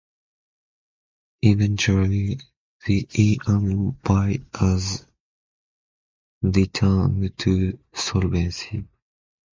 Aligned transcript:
Eventually, 1.43 2.39
the 2.87 3.07
A 3.19 3.37
and 3.45 3.95
Y 4.03 4.39
was 4.59 5.05
returned 6.41 7.37
to 7.37 7.77
solvency. 7.93 8.83